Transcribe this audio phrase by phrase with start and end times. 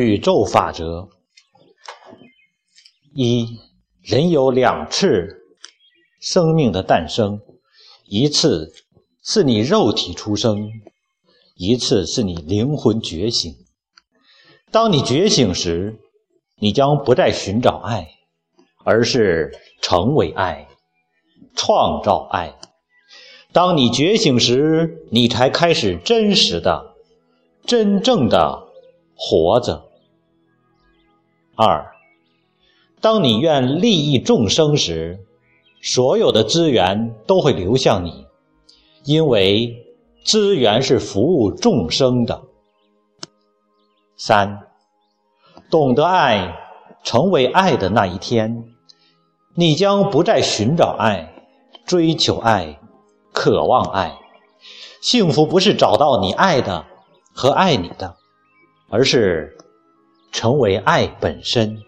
[0.00, 1.08] 宇宙法则：
[3.14, 3.60] 一，
[4.02, 5.40] 人有两次
[6.20, 7.40] 生命的诞生，
[8.04, 8.72] 一次
[9.22, 10.68] 是你肉体出生，
[11.54, 13.54] 一次是你灵魂觉醒。
[14.72, 16.00] 当你觉醒时，
[16.56, 18.08] 你将不再寻找爱，
[18.84, 20.66] 而是成为爱，
[21.54, 22.52] 创造爱。
[23.52, 26.96] 当你觉醒时，你才开始真实的、
[27.64, 28.64] 真正的。
[29.16, 29.83] 活着。
[31.56, 31.94] 二，
[33.00, 35.20] 当你愿利益众生时，
[35.82, 38.26] 所有的资源都会流向你，
[39.04, 39.84] 因为
[40.24, 42.42] 资源是服务众生的。
[44.16, 44.66] 三，
[45.70, 46.56] 懂得爱，
[47.02, 48.64] 成为爱的那一天，
[49.54, 51.34] 你将不再寻找爱、
[51.86, 52.78] 追求爱、
[53.32, 54.18] 渴望爱。
[55.00, 56.84] 幸福不是找到你爱的
[57.32, 58.16] 和爱你的。
[58.90, 59.56] 而是
[60.34, 61.78] 成为爱本身。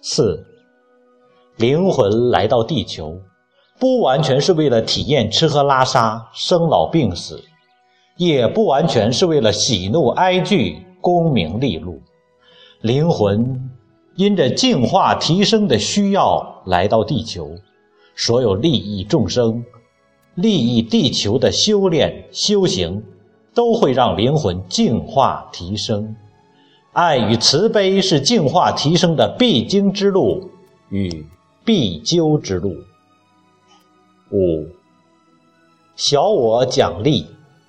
[0.00, 0.46] 四，
[1.58, 3.20] 灵魂来到地球，
[3.78, 7.44] 不完全是为了体验吃喝拉撒、生老病死，
[8.16, 12.00] 也不完全是为了喜怒哀惧、功名利禄。
[12.80, 13.70] 灵魂
[14.16, 17.50] 因着进化提升的需要来到地球，
[18.16, 19.62] 所有利益众生、
[20.34, 23.04] 利益地球的修炼修行。
[23.52, 26.14] 都会让灵魂净化提升，
[26.92, 30.50] 爱与慈悲是净化提升的必经之路
[30.88, 31.24] 与
[31.64, 32.74] 必究之路。
[34.32, 34.66] 五，
[35.94, 37.26] 小我奖励，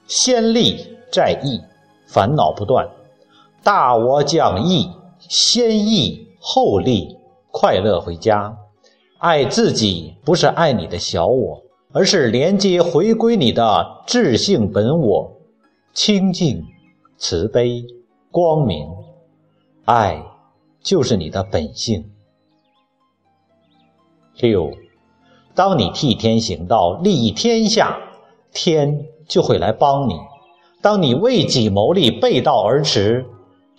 [0.08, 1.62] 先利再义，
[2.08, 2.88] 烦恼不断；
[3.64, 7.16] 大我讲义，先义后利，
[7.52, 8.58] 快乐回家。
[9.20, 15.32] 爱自己不是爱你的小我，而是连接回归你的智性本我。
[15.94, 16.66] 清净、
[17.18, 17.84] 慈悲、
[18.32, 18.88] 光明、
[19.86, 20.24] 爱，
[20.82, 22.12] 就是你的本性。
[24.38, 24.72] 六，
[25.54, 28.00] 当你替天行道、利益天下，
[28.54, 30.16] 天就会来帮你；
[30.82, 33.26] 当你为己谋利、背道而驰，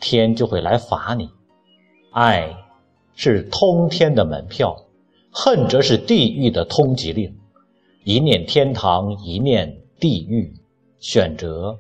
[0.01, 1.31] 天就会来罚你。
[2.13, 2.57] 爱
[3.15, 4.77] 是通天的门票，
[5.31, 7.39] 恨则是地狱的通缉令。
[8.05, 10.53] 一念天堂，一念地狱，
[10.99, 11.79] 选择。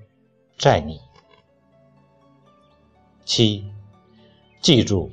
[0.59, 1.01] 在你。
[3.25, 3.65] 七，
[4.63, 5.11] 记住，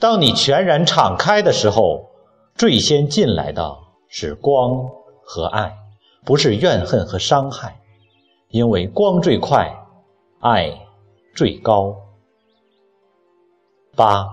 [0.00, 2.10] 当你全然敞开的时候，
[2.56, 3.78] 最先进来的
[4.08, 4.90] 是光
[5.22, 5.72] 和爱，
[6.24, 7.80] 不是怨恨和伤害，
[8.48, 9.72] 因为光最快，
[10.40, 10.80] 爱
[11.32, 11.94] 最高。
[13.94, 14.26] 八，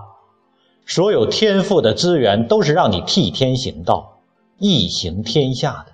[0.84, 4.18] 所有天赋的资源都是让你替天行道，
[4.58, 5.92] 义行天下的。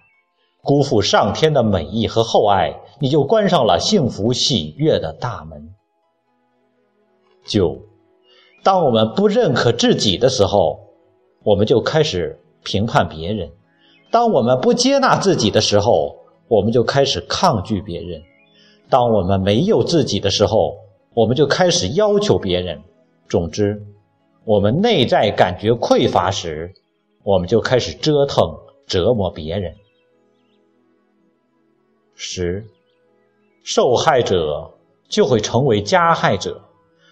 [0.63, 5.75] 辜负上天的美意和厚爱，你就关上了幸福喜悦的大门。
[7.45, 7.83] 九，
[8.63, 10.79] 当我们不认可自己的时候，
[11.43, 13.49] 我们就开始评判别人；
[14.11, 18.21] 当我们不接纳自己的时候，我们就开始抗拒别人；
[18.89, 20.77] 当我们没有自己的时候，
[21.13, 22.81] 我们就开始要求别人。
[23.29, 23.83] 总之，
[24.45, 26.73] 我们内在感觉匮乏时，
[27.25, 28.57] 我们就开始折腾
[28.87, 29.75] 折磨别人。
[32.15, 32.65] 十，
[33.65, 34.71] 受害者
[35.09, 36.61] 就会成为加害者。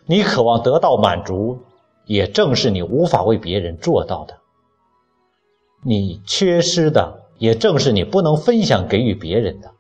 [0.07, 1.59] 你渴望得到满足，
[2.05, 4.37] 也正是你无法为别人做到的。
[5.85, 9.71] 你缺失的，也正是你不能分享给予别人的。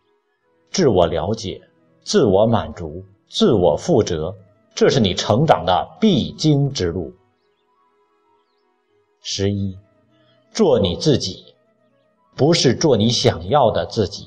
[0.71, 1.61] 自我了解、
[2.03, 4.35] 自我满足、自我负责，
[4.75, 7.13] 这是你成长的必经之路。
[9.23, 9.77] 十一，
[10.53, 11.45] 做你自己，
[12.37, 14.27] 不是做你想要的自己。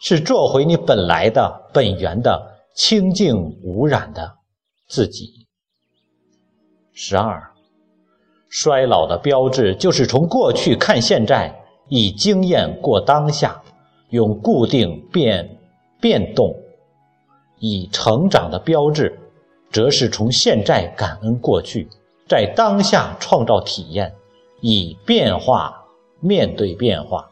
[0.00, 4.36] 是做回你本来的本源的清净无染的
[4.92, 5.46] 自己。
[6.92, 7.50] 十二，
[8.50, 13.62] 衰老的标志就是从过去看现在，以经验过当下，
[14.10, 15.58] 用固定变
[15.98, 16.54] 变动；
[17.58, 19.18] 以成长的标志，
[19.70, 21.88] 则是从现在感恩过去，
[22.28, 24.14] 在当下创造体验，
[24.60, 25.86] 以变化
[26.20, 27.30] 面对变化。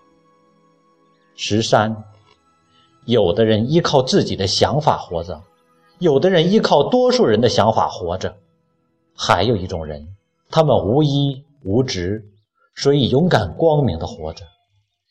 [1.36, 2.04] 十三。
[3.06, 5.42] 有的人依靠自己的想法活着，
[6.00, 8.34] 有的人依靠多数人的想法活着，
[9.14, 10.16] 还有一种人，
[10.50, 12.24] 他们无依无执，
[12.74, 14.46] 所以勇敢光明的活着。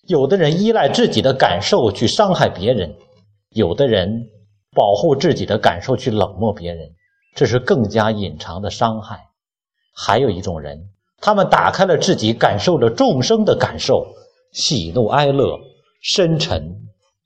[0.08, 2.92] 有的人依赖自己的感受去伤害别人，
[3.52, 4.30] 有的人
[4.76, 6.90] 保护自己的感受去冷漠别人，
[7.36, 9.28] 这是更加隐藏的伤害。
[9.94, 10.90] 还有一种人，
[11.22, 14.08] 他们打开了自己，感受着众生的感受，
[14.54, 15.60] 喜怒哀乐，
[16.02, 16.76] 深沉。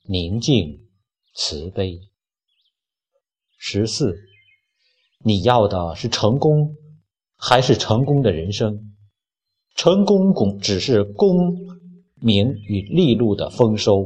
[0.06, 0.82] 宁静、
[1.34, 1.98] 慈悲。
[3.66, 4.14] 十四，
[5.24, 6.76] 你要的是成功，
[7.38, 8.78] 还是成功的人生？
[9.78, 11.56] 成功功只是功
[12.20, 14.06] 名与利禄的丰收，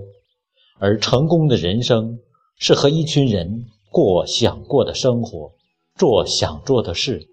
[0.78, 2.20] 而成功的人生
[2.60, 5.52] 是和一群人过想过的生活，
[5.96, 7.28] 做想做的事，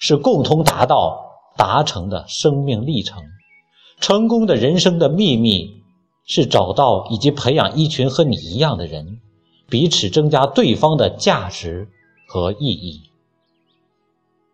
[0.00, 1.16] 是共同达到
[1.56, 3.22] 达成的生命历程。
[4.00, 5.70] 成功的人生的秘密
[6.26, 9.20] 是找到以及培养一群和你一样的人，
[9.68, 11.88] 彼此增加对方的价值
[12.26, 13.02] 和意义。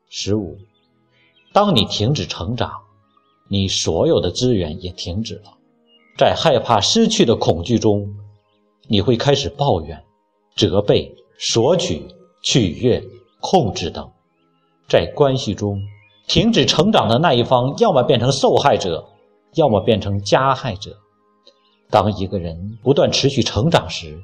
[0.08, 0.58] 十五，
[1.52, 2.70] 当你停止成长。
[3.46, 5.58] 你所有的资源也停止了，
[6.16, 8.16] 在害怕失去的恐惧中，
[8.88, 10.02] 你会开始抱怨、
[10.56, 12.02] 责备、索取、
[12.42, 13.04] 取悦、
[13.40, 14.10] 控制等。
[14.88, 15.78] 在关系中，
[16.26, 19.06] 停止成长的那一方，要么变成受害者，
[19.56, 20.96] 要么变成加害者。
[21.90, 24.18] 当一个人不断持续成长时，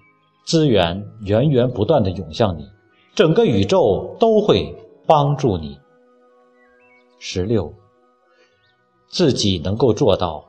[0.51, 2.69] 资源源源不断的涌向你，
[3.15, 4.75] 整个宇宙都会
[5.07, 5.79] 帮助你。
[7.21, 7.73] 十六。
[9.09, 10.45] 自己能够做到，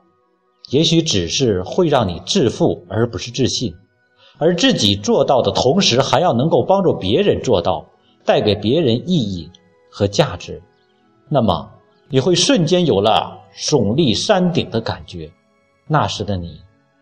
[0.71, 3.71] 也许只是会让你致富，而不是自信；
[4.39, 7.85] 而自己做到的同时，还要能够帮助别人做到，
[8.25, 9.47] 带给别人意义
[9.91, 10.59] 和价值，
[11.29, 11.69] 那么
[12.09, 15.31] 你会瞬间有了耸立山顶的感觉。
[15.85, 16.59] 那时的你，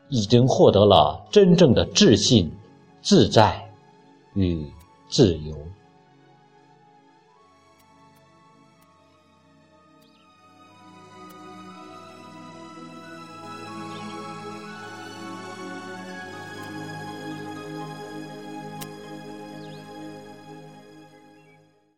[0.10, 2.52] 已经获得了真正的自信、
[3.02, 3.72] 自在
[4.34, 4.72] 与
[5.10, 5.58] 自由。